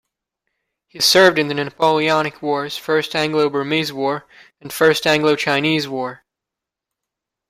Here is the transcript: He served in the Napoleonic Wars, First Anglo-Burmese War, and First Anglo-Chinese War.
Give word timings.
He 0.87 0.99
served 0.99 1.37
in 1.37 1.47
the 1.47 1.53
Napoleonic 1.53 2.41
Wars, 2.41 2.75
First 2.75 3.15
Anglo-Burmese 3.15 3.93
War, 3.93 4.25
and 4.59 4.73
First 4.73 5.05
Anglo-Chinese 5.05 5.87
War. 5.87 6.23